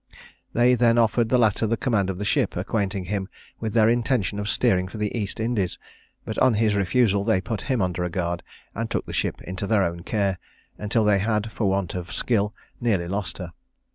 [0.53, 4.39] They then offered the latter the command of the ship, acquainting him with their intention
[4.39, 5.77] of steering for the East Indies;
[6.25, 8.41] but on his refusal they put him under a guard,
[8.73, 10.39] and took the ship into their own care,
[10.79, 13.53] until they had, for want of skill, nearly lost her.